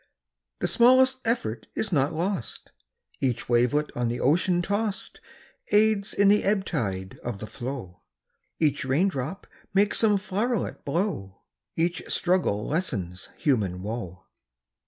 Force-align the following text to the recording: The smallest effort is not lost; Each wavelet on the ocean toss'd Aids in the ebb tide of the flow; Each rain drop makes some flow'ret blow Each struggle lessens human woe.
The 0.61 0.67
smallest 0.67 1.19
effort 1.25 1.67
is 1.75 1.91
not 1.91 2.11
lost; 2.11 2.71
Each 3.19 3.47
wavelet 3.47 3.91
on 3.95 4.07
the 4.07 4.19
ocean 4.19 4.63
toss'd 4.63 5.19
Aids 5.67 6.11
in 6.15 6.27
the 6.29 6.43
ebb 6.43 6.65
tide 6.65 7.19
of 7.19 7.37
the 7.37 7.45
flow; 7.45 8.01
Each 8.59 8.83
rain 8.83 9.09
drop 9.09 9.45
makes 9.75 9.99
some 9.99 10.17
flow'ret 10.17 10.83
blow 10.85 11.41
Each 11.75 12.01
struggle 12.11 12.65
lessens 12.65 13.29
human 13.37 13.83
woe. 13.83 14.23